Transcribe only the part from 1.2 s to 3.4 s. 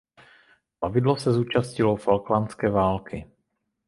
účastnilo falklandské války.